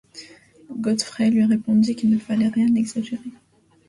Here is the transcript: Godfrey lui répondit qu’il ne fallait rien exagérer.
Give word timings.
Godfrey 0.81 1.29
lui 1.29 1.45
répondit 1.45 1.95
qu’il 1.95 2.09
ne 2.09 2.17
fallait 2.17 2.47
rien 2.47 2.73
exagérer. 2.73 3.29